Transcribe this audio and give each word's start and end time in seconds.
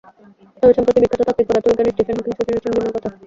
তবে 0.61 0.73
সম্প্রতি 0.77 0.99
বিখ্যাত 1.01 1.21
তাত্ত্বিক 1.21 1.47
পদার্থবিজ্ঞানী 1.49 1.91
স্টিফেন 1.93 2.15
হকিং 2.17 2.33
শুনিয়েছেন 2.39 2.71
ভিন্ন 2.75 2.89
কথা। 2.95 3.09